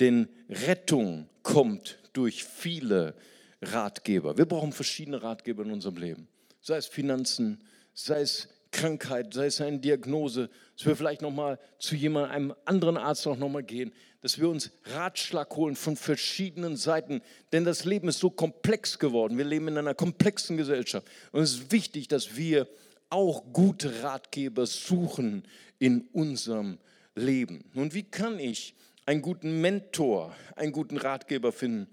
[0.00, 3.14] denn Rettung kommt durch viele
[3.60, 4.36] Ratgeber.
[4.36, 6.28] Wir brauchen verschiedene Ratgeber in unserem Leben,
[6.60, 7.62] sei es Finanzen,
[7.94, 8.48] sei es
[8.82, 13.36] Krankheit, sei es eine Diagnose, dass wir vielleicht nochmal zu jemandem, einem anderen Arzt auch
[13.36, 13.92] nochmal gehen,
[14.22, 19.38] dass wir uns Ratschlag holen von verschiedenen Seiten, denn das Leben ist so komplex geworden.
[19.38, 22.66] Wir leben in einer komplexen Gesellschaft und es ist wichtig, dass wir
[23.08, 25.44] auch gute Ratgeber suchen
[25.78, 26.78] in unserem
[27.14, 27.64] Leben.
[27.74, 28.74] Nun, wie kann ich
[29.06, 31.86] einen guten Mentor, einen guten Ratgeber finden?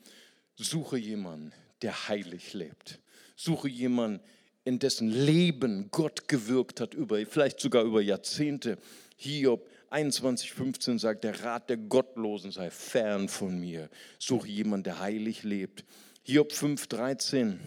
[0.55, 1.51] Suche jemanden,
[1.83, 2.97] der heilig lebt.
[3.35, 4.21] Suche jemanden,
[4.65, 8.77] in dessen Leben Gott gewirkt hat, über, vielleicht sogar über Jahrzehnte.
[9.15, 13.89] Hiob 21,15 sagt, der Rat der Gottlosen sei fern von mir.
[14.19, 15.83] Suche jemanden, der heilig lebt.
[16.23, 17.57] Hiob 5,13,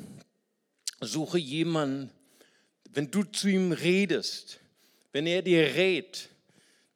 [1.01, 2.11] suche jemanden,
[2.93, 4.61] wenn du zu ihm redest,
[5.13, 6.29] wenn er dir rät,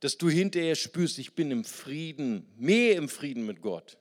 [0.01, 3.99] dass du hinterher spürst, ich bin im Frieden, mehr im Frieden mit Gott.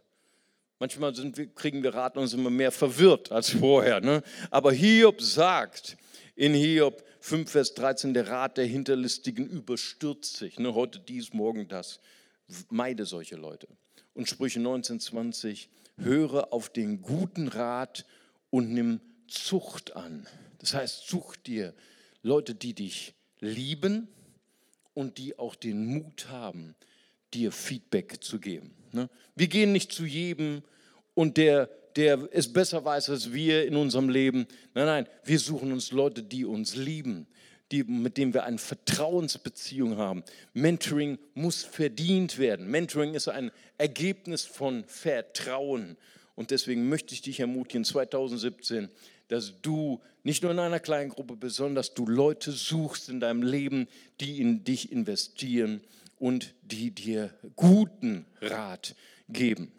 [0.79, 4.01] Manchmal wir, kriegen wir Rat und sind immer mehr verwirrt als vorher.
[4.01, 4.21] Ne?
[4.51, 5.97] Aber Hiob sagt
[6.35, 10.59] in Hiob 5, Vers 13, der Rat der Hinterlistigen überstürzt sich.
[10.59, 10.73] Ne?
[10.73, 12.01] Heute dies, morgen das.
[12.69, 13.67] Meide solche Leute.
[14.13, 18.05] Und Sprüche 19, 20, höre auf den guten Rat
[18.49, 20.27] und nimm Zucht an.
[20.59, 21.73] Das heißt, such dir
[22.21, 24.07] Leute, die dich lieben
[24.93, 26.75] und die auch den Mut haben,
[27.35, 28.71] dir Feedback zu geben.
[28.91, 29.09] Ne?
[29.35, 30.63] Wir gehen nicht zu jedem
[31.13, 34.47] und der, der es besser weiß als wir in unserem Leben.
[34.73, 37.27] Nein, nein, wir suchen uns Leute, die uns lieben,
[37.71, 40.23] die, mit denen wir eine Vertrauensbeziehung haben.
[40.53, 42.69] Mentoring muss verdient werden.
[42.69, 45.97] Mentoring ist ein Ergebnis von Vertrauen.
[46.35, 48.89] Und deswegen möchte ich dich ermutigen, 2017,
[49.27, 53.19] dass du nicht nur in einer kleinen Gruppe bist, sondern dass du Leute suchst in
[53.19, 53.87] deinem Leben,
[54.19, 55.81] die in dich investieren
[56.17, 58.95] und die dir guten Rat
[59.29, 59.71] geben.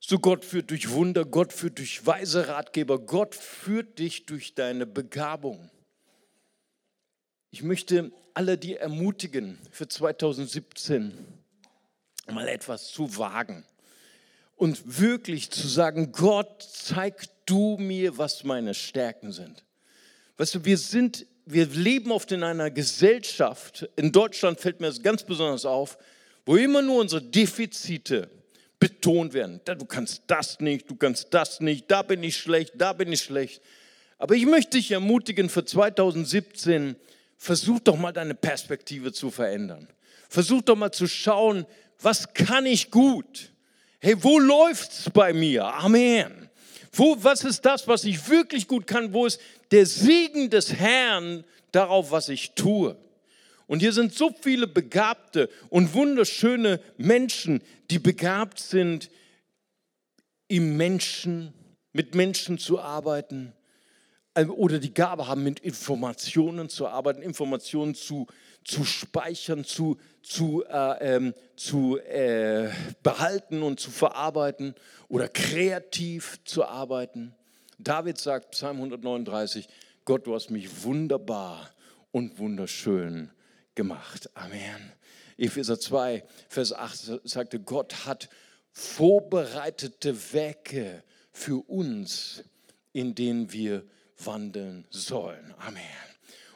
[0.00, 4.84] So Gott führt durch Wunder, Gott führt durch weise Ratgeber, Gott führt dich durch deine
[4.84, 5.70] Begabung.
[7.50, 11.12] Ich möchte alle die ermutigen, für 2017
[12.30, 13.64] mal etwas zu wagen
[14.56, 19.64] und wirklich zu sagen, Gott, zeig du mir, was meine Stärken sind.
[20.36, 25.02] Weißt du, wir sind, wir leben oft in einer Gesellschaft, in Deutschland fällt mir das
[25.02, 25.98] ganz besonders auf,
[26.46, 28.30] wo immer nur unsere Defizite
[28.78, 29.60] betont werden.
[29.64, 33.22] Du kannst das nicht, du kannst das nicht, da bin ich schlecht, da bin ich
[33.22, 33.62] schlecht.
[34.18, 36.96] Aber ich möchte dich ermutigen für 2017,
[37.36, 39.88] versuch doch mal deine Perspektive zu verändern.
[40.28, 41.66] Versuch doch mal zu schauen,
[42.00, 43.52] was kann ich gut?
[44.00, 45.64] Hey, wo läuft's bei mir?
[45.64, 46.48] Amen.
[46.92, 49.12] Wo, was ist das, was ich wirklich gut kann?
[49.12, 49.40] Wo ist
[49.74, 52.96] der Segen des Herrn darauf, was ich tue?
[53.66, 57.60] Und hier sind so viele begabte und wunderschöne Menschen,
[57.90, 59.10] die begabt sind,
[60.46, 61.52] im Menschen,
[61.92, 63.52] mit Menschen zu arbeiten
[64.34, 68.28] äh, oder die Gabe haben, mit Informationen zu arbeiten, Informationen zu,
[68.62, 72.70] zu speichern, zu, zu, äh, ähm, zu äh,
[73.02, 74.76] behalten und zu verarbeiten
[75.08, 77.34] oder kreativ zu arbeiten.
[77.78, 79.68] David sagt, Psalm 139,
[80.04, 81.70] Gott, du hast mich wunderbar
[82.10, 83.30] und wunderschön
[83.74, 84.30] gemacht.
[84.34, 84.92] Amen.
[85.36, 88.28] Epheser 2, Vers 8 sagte, Gott hat
[88.72, 92.44] vorbereitete Werke für uns,
[92.92, 93.84] in denen wir
[94.18, 95.54] wandeln sollen.
[95.58, 95.82] Amen.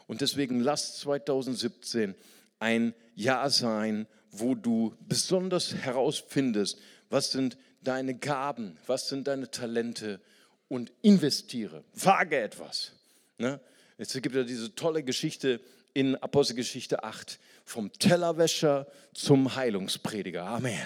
[0.06, 2.14] Und deswegen lass 2017
[2.60, 6.78] ein Jahr sein, wo du besonders herausfindest,
[7.10, 10.20] was sind deine Gaben, was sind deine Talente
[10.68, 12.92] und investiere, wage etwas.
[13.38, 13.60] Ne?
[13.96, 15.60] Es gibt ja diese tolle Geschichte
[15.94, 20.44] in Apostelgeschichte 8 vom Tellerwäscher zum Heilungsprediger.
[20.46, 20.78] Amen.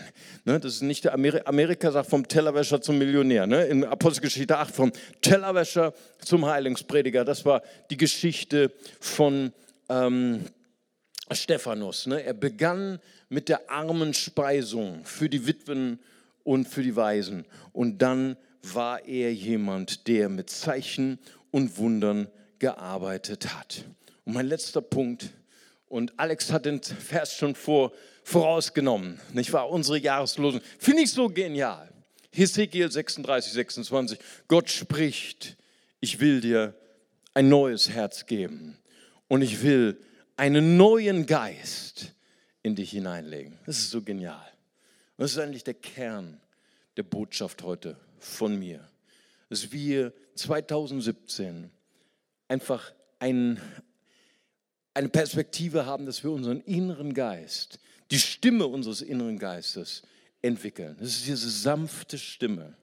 [0.44, 3.46] Ne, das ist nicht der Amerika, Amerika sagt vom Tellerwäscher zum Millionär.
[3.46, 3.66] Ne?
[3.66, 7.24] In Apostelgeschichte 8 vom Tellerwäscher zum Heilungsprediger.
[7.24, 9.52] Das war die Geschichte von
[9.88, 10.46] ähm,
[11.30, 12.06] Stephanus.
[12.06, 12.22] Ne?
[12.22, 15.98] Er begann mit der Armenspeisung für die Witwen
[16.42, 17.44] und für die Waisen.
[17.72, 21.18] Und dann war er jemand, der mit Zeichen
[21.50, 23.84] und Wundern gearbeitet hat.
[24.24, 25.30] Und mein letzter Punkt,
[25.88, 27.92] und Alex hat den Vers schon vor,
[28.24, 29.68] vorausgenommen, nicht wahr?
[29.68, 30.60] Unsere Jahreslosung.
[30.78, 31.92] Finde ich so genial.
[32.30, 34.18] Hesekiel 36, 26.
[34.48, 35.56] Gott spricht,
[36.00, 36.74] ich will dir
[37.34, 38.78] ein neues Herz geben
[39.28, 39.98] und ich will
[40.36, 42.14] einen neuen Geist
[42.62, 43.58] in dich hineinlegen.
[43.66, 44.46] Das ist so genial.
[45.16, 46.40] Und das ist eigentlich der Kern
[46.96, 48.88] der Botschaft heute von mir.
[49.48, 51.70] Dass wir 2017
[52.48, 53.60] einfach ein,
[54.94, 57.78] eine Perspektive haben, dass wir unseren inneren Geist,
[58.10, 60.02] die Stimme unseres inneren Geistes
[60.42, 60.96] entwickeln.
[60.98, 62.76] Das ist diese sanfte Stimme.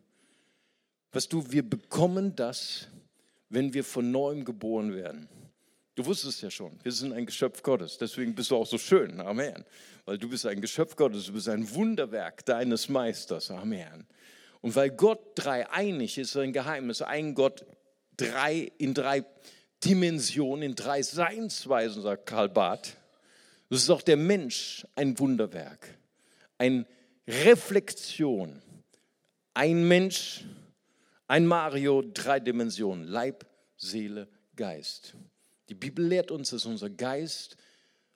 [1.12, 2.88] Weißt du, wir bekommen das,
[3.50, 5.28] wenn wir von neuem geboren werden.
[5.96, 7.98] Du wusstest ja schon, wir sind ein Geschöpf Gottes.
[7.98, 9.20] Deswegen bist du auch so schön.
[9.20, 9.66] Amen.
[10.06, 13.52] Weil du bist ein Geschöpf Gottes, du bist ein Wunderwerk deines Meisters.
[13.52, 14.08] Amen.
[14.62, 17.02] Und weil Gott drei einig ist, ein Geheimnis.
[17.02, 17.66] Ein Gott
[18.18, 19.24] drei, in drei
[19.84, 22.98] Dimensionen, in drei Seinsweisen, sagt Karl Barth.
[23.70, 25.98] Das ist auch der Mensch ein Wunderwerk,
[26.58, 26.86] eine
[27.28, 28.62] Reflexion.
[29.54, 30.46] Ein Mensch,
[31.28, 33.46] ein Mario, drei Dimensionen, Leib,
[33.78, 35.16] Seele, Geist.
[35.70, 37.58] Die Bibel lehrt uns, dass unser Geist,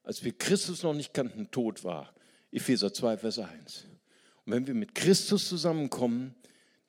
[0.03, 2.13] als wir Christus noch nicht kannten, tot war.
[2.51, 3.85] Epheser 2, Vers 1.
[4.45, 6.35] Und wenn wir mit Christus zusammenkommen,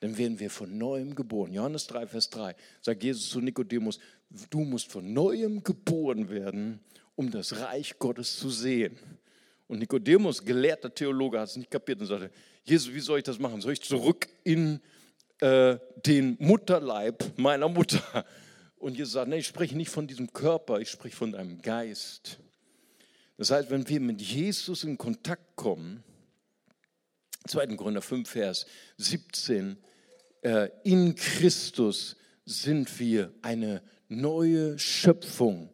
[0.00, 1.52] dann werden wir von neuem geboren.
[1.52, 3.98] Johannes 3, Vers 3 sagt Jesus zu Nikodemus,
[4.50, 6.80] du musst von neuem geboren werden,
[7.14, 8.98] um das Reich Gottes zu sehen.
[9.66, 12.30] Und Nikodemus, gelehrter Theologe, hat es nicht kapiert und sagte,
[12.64, 13.60] Jesus, wie soll ich das machen?
[13.60, 14.80] Soll ich zurück in
[15.40, 18.26] äh, den Mutterleib meiner Mutter?
[18.76, 22.38] Und Jesus sagt, nee, ich spreche nicht von diesem Körper, ich spreche von deinem Geist.
[23.38, 26.04] Das heißt, wenn wir mit Jesus in Kontakt kommen,
[27.46, 27.76] 2.
[27.76, 29.76] Korinther 5, Vers 17,
[30.42, 35.70] äh, in Christus sind wir eine neue Schöpfung.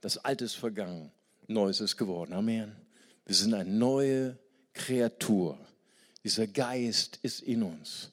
[0.00, 1.10] Das Alte ist vergangen,
[1.46, 2.32] Neues ist geworden.
[2.32, 2.74] Amen.
[3.26, 4.38] Wir sind eine neue
[4.72, 5.58] Kreatur.
[6.22, 8.10] Dieser Geist ist in uns.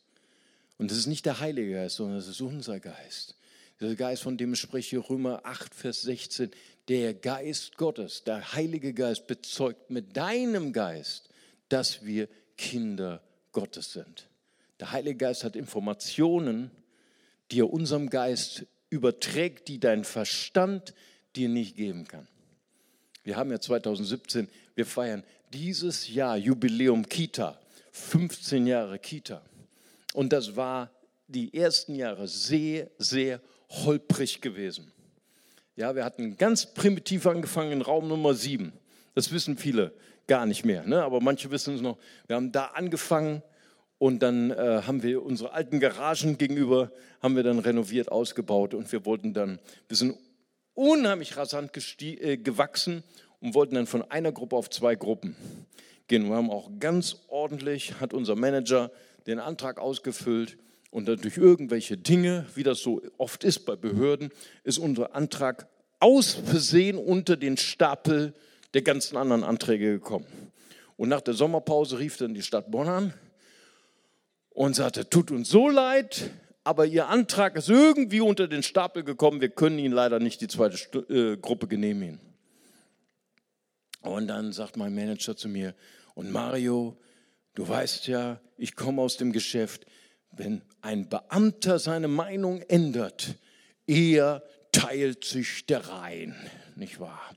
[0.78, 3.36] Und es ist nicht der Heilige Geist, sondern es ist unser Geist.
[3.80, 6.52] Dieser Geist, von dem spreche Römer 8, Vers 16.
[6.88, 11.30] Der Geist Gottes, der Heilige Geist bezeugt mit deinem Geist,
[11.70, 12.28] dass wir
[12.62, 14.30] Kinder Gottes sind.
[14.80, 16.70] Der Heilige Geist hat Informationen,
[17.50, 20.94] die er unserem Geist überträgt, die dein Verstand
[21.36, 22.28] dir nicht geben kann.
[23.24, 27.60] Wir haben ja 2017, wir feiern dieses Jahr Jubiläum Kita,
[27.94, 29.42] 15 Jahre Kita.
[30.14, 30.92] Und das war
[31.28, 34.92] die ersten Jahre sehr, sehr holprig gewesen.
[35.76, 38.72] Ja, wir hatten ganz primitiv angefangen in Raum Nummer 7.
[39.16, 39.94] Das wissen viele
[40.32, 41.04] gar nicht mehr, ne?
[41.04, 41.98] aber manche wissen es noch.
[42.26, 43.44] Wir haben da angefangen
[43.98, 46.90] und dann äh, haben wir unsere alten Garagen gegenüber,
[47.22, 50.16] haben wir dann renoviert, ausgebaut und wir wollten dann, wir sind
[50.74, 53.04] unheimlich rasant äh, gewachsen
[53.42, 55.36] und wollten dann von einer Gruppe auf zwei Gruppen
[56.08, 56.30] gehen.
[56.30, 58.90] Wir haben auch ganz ordentlich, hat unser Manager
[59.28, 60.58] den Antrag ausgefüllt
[60.92, 64.30] und dann durch irgendwelche Dinge, wie das so oft ist bei Behörden,
[64.64, 65.68] ist unser Antrag
[66.00, 68.34] aus Versehen unter den Stapel
[68.74, 70.28] der ganzen anderen Anträge gekommen.
[70.98, 73.14] Und nach der Sommerpause rief dann die Stadt Bonn an
[74.50, 76.30] und sagte, tut uns so leid,
[76.64, 80.48] aber Ihr Antrag ist irgendwie unter den Stapel gekommen, wir können Ihnen leider nicht die
[80.48, 80.78] zweite
[81.10, 82.20] äh, Gruppe genehmigen.
[84.02, 85.76] Und dann sagt mein Manager zu mir,
[86.14, 86.98] und Mario,
[87.56, 89.86] du weißt ja, ich komme aus dem Geschäft,
[90.32, 93.36] wenn ein Beamter seine Meinung ändert,
[93.88, 96.36] er teilt sich der Reihen,
[96.76, 97.36] nicht wahr?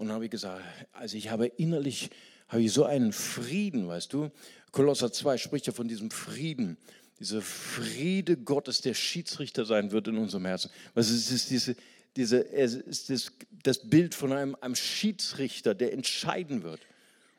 [0.00, 2.08] Und dann habe ich gesagt, also ich habe innerlich,
[2.48, 4.30] habe ich so einen Frieden, weißt du,
[4.72, 6.78] Kolosser 2 spricht ja von diesem Frieden,
[7.18, 10.70] dieser Friede Gottes, der Schiedsrichter sein wird in unserem Herzen.
[10.94, 11.76] Was ist, ist diese,
[12.16, 13.32] diese, es ist das,
[13.62, 16.80] das Bild von einem, einem Schiedsrichter, der entscheiden wird.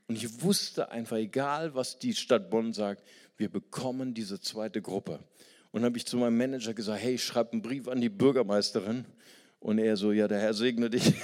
[0.08, 3.04] Und ich wusste einfach, egal was die Stadt Bonn sagt,
[3.38, 5.20] wir bekommen diese zweite Gruppe.
[5.72, 9.06] Und habe ich zu meinem Manager gesagt, hey, schreib einen Brief an die Bürgermeisterin.
[9.60, 11.12] Und er so, ja, der Herr segne dich.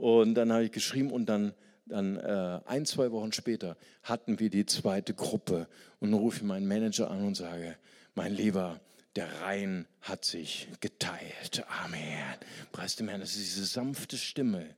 [0.00, 1.52] Und dann habe ich geschrieben und dann
[1.86, 6.42] dann äh, ein, zwei Wochen später hatten wir die zweite Gruppe und dann rufe ich
[6.44, 7.76] meinen Manager an und sage,
[8.14, 8.80] mein Lieber,
[9.16, 11.64] der Rhein hat sich geteilt.
[11.82, 12.36] Amen.
[12.70, 14.74] Preis dem Herrn, das ist diese sanfte Stimme.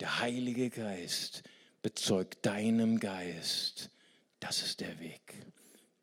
[0.00, 1.44] Der Heilige Geist
[1.82, 3.90] bezeugt deinem Geist.
[4.40, 5.46] Das ist der Weg.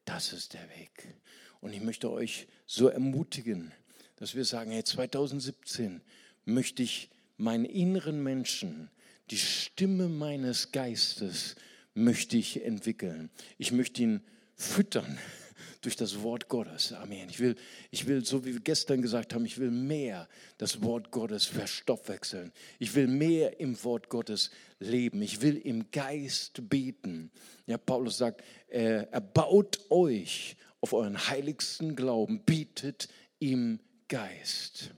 [0.05, 1.15] Das ist der Weg.
[1.59, 3.73] Und ich möchte euch so ermutigen,
[4.15, 6.01] dass wir sagen, hey, 2017
[6.45, 8.89] möchte ich meinen inneren Menschen
[9.29, 11.55] die Stimme meines Geistes
[11.93, 13.29] möchte ich entwickeln.
[13.57, 14.21] Ich möchte ihn
[14.55, 15.17] füttern
[15.81, 16.93] durch das Wort Gottes.
[16.93, 17.27] Amen.
[17.29, 17.55] Ich will,
[17.91, 22.53] ich will, so wie wir gestern gesagt haben, ich will mehr das Wort Gottes verstoffwechseln.
[22.79, 25.21] Ich will mehr im Wort Gottes leben.
[25.21, 27.31] Ich will im Geist beten.
[27.65, 34.91] Ja, Paulus sagt, er, er baut euch auf euren heiligsten Glauben, bietet im Geist.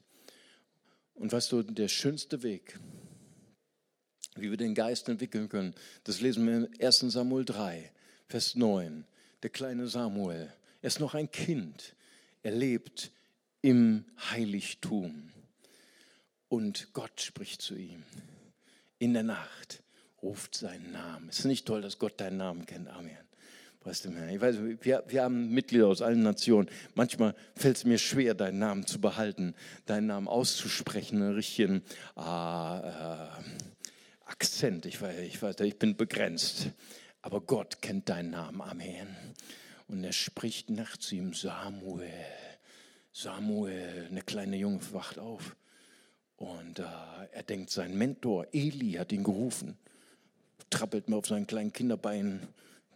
[1.19, 2.79] Und weißt du, der schönste Weg,
[4.36, 5.75] wie wir den Geist entwickeln können.
[6.05, 7.91] Das lesen wir in 1 Samuel 3,
[8.27, 9.05] Vers 9.
[9.43, 10.51] Der kleine Samuel,
[10.82, 11.93] er ist noch ein Kind.
[12.41, 13.12] Er lebt
[13.62, 15.32] im Heiligtum.
[16.47, 18.03] Und Gott spricht zu ihm.
[18.97, 19.84] In der Nacht
[20.21, 21.27] ruft seinen Namen.
[21.29, 22.88] Es ist nicht toll, dass Gott deinen Namen kennt.
[22.88, 23.28] Amen.
[23.85, 26.69] Weißt du, ich weiß, wir, wir haben Mitglieder aus allen Nationen.
[26.95, 31.83] Manchmal fällt es mir schwer, deinen Namen zu behalten, deinen Namen auszusprechen, einen richtigen
[32.15, 34.85] ah, äh, Akzent.
[34.85, 36.71] Ich weiß, ich weiß, ich bin begrenzt.
[37.21, 38.61] Aber Gott kennt deinen Namen.
[38.61, 39.07] Amen.
[39.87, 42.11] Und er spricht nachts zu ihm, Samuel.
[43.13, 45.55] Samuel, eine kleine Junge wacht auf.
[46.35, 46.83] Und äh,
[47.31, 49.77] er denkt, sein Mentor Eli hat ihn gerufen.
[50.69, 52.47] Trappelt mir auf seinen kleinen Kinderbeinen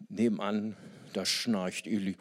[0.10, 0.76] nebenan.
[1.14, 2.16] Da schnarcht Eli.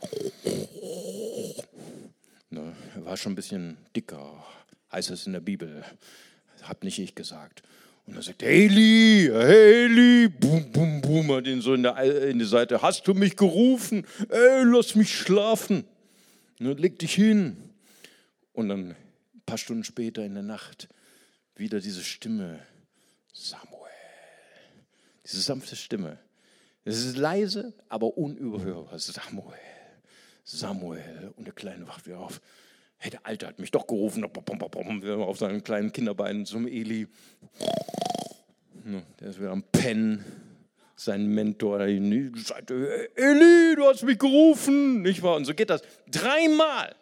[2.51, 4.45] Ne, er war schon ein bisschen dicker,
[4.93, 5.83] heißt es in der Bibel.
[6.63, 7.63] Hab nicht ich gesagt.
[8.07, 11.97] Und dann sagt er, Eli, Eli, bum, bum, bum, hat ihn so in, der,
[12.29, 14.07] in die Seite, hast du mich gerufen?
[14.29, 15.85] Ey, lass mich schlafen.
[16.59, 17.57] Dann leg dich hin.
[18.53, 20.89] Und dann ein paar Stunden später in der Nacht
[21.57, 22.61] wieder diese Stimme,
[23.33, 23.91] Samuel.
[25.25, 26.19] Diese sanfte Stimme.
[26.85, 28.99] Es ist leise, aber unüberhörbar.
[28.99, 29.59] Samuel,
[30.45, 31.33] Samuel.
[31.37, 32.41] Und der Kleine wacht wieder auf
[33.03, 37.09] hey, der Alte hat mich doch gerufen, auf seinen kleinen Kinderbeinen zum Eli.
[39.21, 40.25] Der ist wieder am Pennen.
[40.95, 45.35] Sein Mentor, Eli, du hast mich gerufen, nicht wahr?
[45.35, 46.95] Und so geht das dreimal.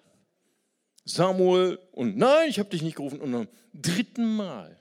[1.05, 3.21] Samuel und nein, ich habe dich nicht gerufen.
[3.21, 4.81] Und am dritten Mal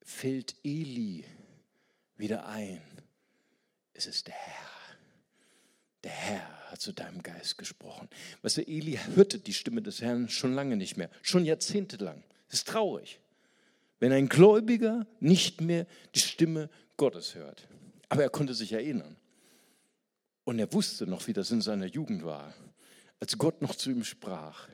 [0.00, 1.26] fällt Eli
[2.16, 2.80] wieder ein.
[4.06, 4.96] Es ist der Herr.
[6.04, 8.08] Der Herr hat zu deinem Geist gesprochen.
[8.42, 12.24] Weißt du, Eli hörte die Stimme des Herrn schon lange nicht mehr, schon jahrzehntelang.
[12.48, 13.20] Das ist traurig,
[14.00, 17.68] wenn ein Gläubiger nicht mehr die Stimme Gottes hört.
[18.08, 19.16] Aber er konnte sich erinnern.
[20.44, 22.52] Und er wusste noch, wie das in seiner Jugend war,
[23.20, 24.68] als Gott noch zu ihm sprach.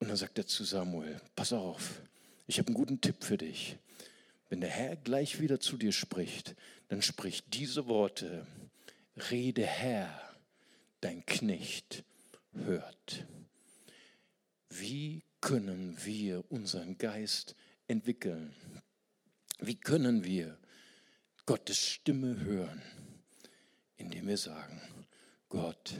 [0.00, 2.02] Und dann sagt er zu Samuel, pass auf,
[2.48, 3.78] ich habe einen guten Tipp für dich.
[4.48, 6.56] Wenn der Herr gleich wieder zu dir spricht,
[6.88, 8.46] dann sprich diese Worte,
[9.30, 10.36] rede Herr,
[11.00, 12.04] dein Knecht
[12.52, 13.26] hört.
[14.70, 17.54] Wie können wir unseren Geist
[17.86, 18.54] entwickeln?
[19.60, 20.58] Wie können wir
[21.46, 22.82] Gottes Stimme hören?
[23.96, 24.80] Indem wir sagen,
[25.48, 25.94] Gott,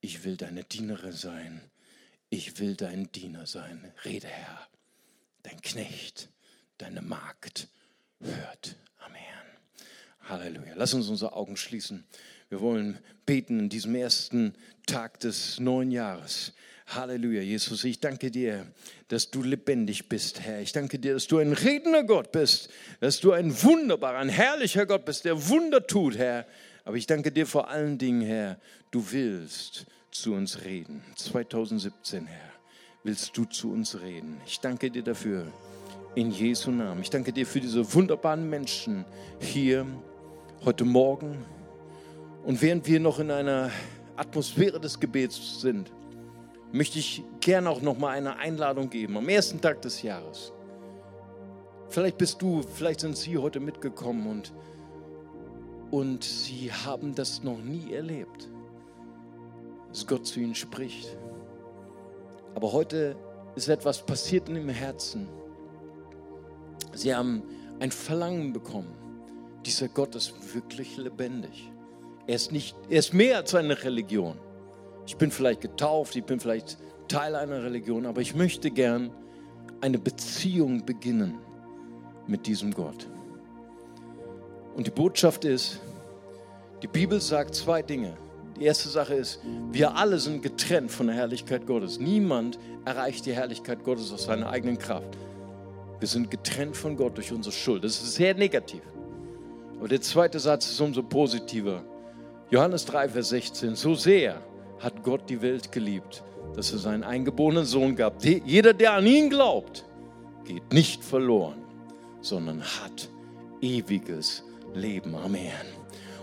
[0.00, 1.70] ich will deine Dienerin sein,
[2.30, 3.92] ich will dein Diener sein.
[4.04, 4.68] Rede Herr,
[5.42, 6.30] dein Knecht,
[6.78, 7.68] deine Magd
[8.20, 8.76] hört.
[8.98, 9.43] Amen.
[10.28, 10.72] Halleluja.
[10.74, 12.04] Lass uns unsere Augen schließen.
[12.48, 14.54] Wir wollen beten in diesem ersten
[14.86, 16.52] Tag des neuen Jahres.
[16.86, 18.66] Halleluja, Jesus, ich danke dir,
[19.08, 20.60] dass du lebendig bist, Herr.
[20.60, 22.68] Ich danke dir, dass du ein redender Gott bist,
[23.00, 26.46] dass du ein wunderbarer, ein herrlicher Gott bist, der Wunder tut, Herr.
[26.84, 28.58] Aber ich danke dir vor allen Dingen, Herr,
[28.90, 31.02] du willst zu uns reden.
[31.16, 32.52] 2017, Herr,
[33.02, 34.40] willst du zu uns reden.
[34.46, 35.50] Ich danke dir dafür,
[36.14, 37.00] in Jesu Namen.
[37.00, 39.04] Ich danke dir für diese wunderbaren Menschen
[39.40, 39.86] hier
[40.64, 41.44] heute Morgen
[42.44, 43.70] und während wir noch in einer
[44.16, 45.92] Atmosphäre des Gebets sind,
[46.72, 50.52] möchte ich gerne auch noch mal eine Einladung geben am ersten Tag des Jahres.
[51.88, 54.54] Vielleicht bist du, vielleicht sind Sie heute mitgekommen und,
[55.90, 58.48] und Sie haben das noch nie erlebt,
[59.90, 61.14] dass Gott zu Ihnen spricht.
[62.54, 63.16] Aber heute
[63.54, 65.28] ist etwas passiert in Ihrem Herzen.
[66.94, 67.42] Sie haben
[67.80, 69.03] ein Verlangen bekommen.
[69.66, 71.70] Dieser Gott ist wirklich lebendig.
[72.26, 74.38] Er ist, nicht, er ist mehr als eine Religion.
[75.06, 79.10] Ich bin vielleicht getauft, ich bin vielleicht Teil einer Religion, aber ich möchte gern
[79.80, 81.38] eine Beziehung beginnen
[82.26, 83.06] mit diesem Gott.
[84.76, 85.80] Und die Botschaft ist,
[86.82, 88.16] die Bibel sagt zwei Dinge.
[88.58, 89.40] Die erste Sache ist,
[89.72, 91.98] wir alle sind getrennt von der Herrlichkeit Gottes.
[91.98, 95.16] Niemand erreicht die Herrlichkeit Gottes aus seiner eigenen Kraft.
[95.98, 97.84] Wir sind getrennt von Gott durch unsere Schuld.
[97.84, 98.82] Das ist sehr negativ.
[99.78, 101.82] Aber der zweite Satz ist umso positiver.
[102.50, 103.74] Johannes 3, Vers 16.
[103.74, 104.40] So sehr
[104.80, 106.22] hat Gott die Welt geliebt,
[106.54, 108.22] dass er seinen eingeborenen Sohn gab.
[108.24, 109.84] Jeder, der an ihn glaubt,
[110.44, 111.62] geht nicht verloren,
[112.20, 113.08] sondern hat
[113.60, 114.44] ewiges
[114.74, 115.14] Leben.
[115.14, 115.50] Amen.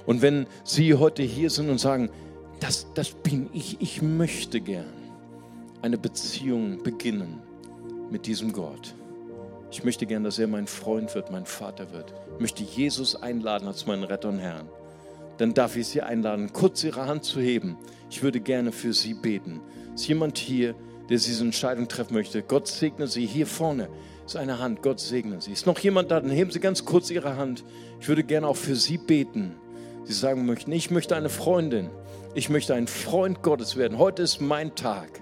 [0.06, 2.10] Und wenn Sie heute hier sind und sagen,
[2.60, 4.94] das, das bin ich, ich möchte gern
[5.82, 7.42] eine Beziehung beginnen
[8.10, 8.94] mit diesem Gott.
[9.72, 12.14] Ich möchte gern, dass er mein Freund wird, mein Vater wird.
[12.36, 14.70] Ich möchte Jesus einladen als meinen Retter und Herrn
[15.42, 17.76] dann darf ich Sie einladen, kurz Ihre Hand zu heben.
[18.12, 19.60] Ich würde gerne für Sie beten.
[19.96, 20.76] Ist jemand hier,
[21.10, 22.44] der diese Entscheidung treffen möchte?
[22.44, 23.26] Gott segne Sie.
[23.26, 23.90] Hier vorne
[24.24, 24.84] ist eine Hand.
[24.84, 25.52] Gott segne Sie.
[25.52, 26.20] Ist noch jemand da?
[26.20, 27.64] Dann heben Sie ganz kurz Ihre Hand.
[28.00, 29.56] Ich würde gerne auch für Sie beten.
[30.04, 31.90] Sie sagen möchten, ich möchte eine Freundin.
[32.36, 33.98] Ich möchte ein Freund Gottes werden.
[33.98, 35.21] Heute ist mein Tag.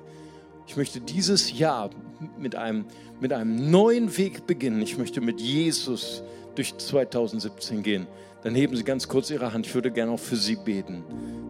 [0.70, 1.90] Ich möchte dieses Jahr
[2.38, 2.86] mit einem,
[3.20, 4.82] mit einem neuen Weg beginnen.
[4.82, 6.24] Ich möchte mit Jesus
[6.56, 8.08] durch 2017 gehen
[8.44, 9.68] dann heben Sie ganz kurz Ihre Hand.
[9.68, 11.04] Ich würde gerne auch für Sie beten.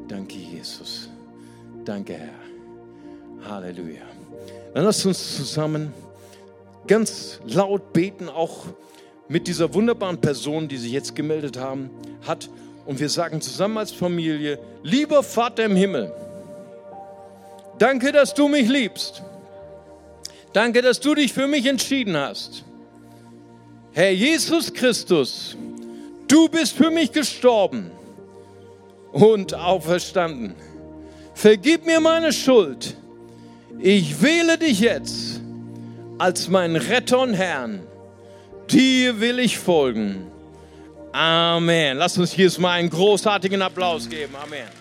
[0.07, 1.09] Danke, Jesus.
[1.85, 3.49] Danke, Herr.
[3.49, 4.01] Halleluja.
[4.73, 5.93] Dann lasst uns zusammen
[6.87, 8.65] ganz laut beten, auch
[9.27, 11.91] mit dieser wunderbaren Person, die sich jetzt gemeldet haben,
[12.25, 12.49] hat.
[12.85, 16.11] Und wir sagen zusammen als Familie, lieber Vater im Himmel,
[17.79, 19.23] danke, dass du mich liebst.
[20.53, 22.63] Danke, dass du dich für mich entschieden hast.
[23.93, 25.57] Herr Jesus Christus,
[26.29, 27.89] Du bist für mich gestorben
[29.11, 30.53] und auferstanden.
[31.33, 32.95] Vergib mir meine Schuld.
[33.79, 35.41] Ich wähle dich jetzt
[36.19, 37.81] als mein Retter und Herrn.
[38.69, 40.27] Dir will ich folgen.
[41.11, 41.97] Amen.
[41.97, 44.35] Lass uns hier mal einen großartigen Applaus geben.
[44.35, 44.78] Amen.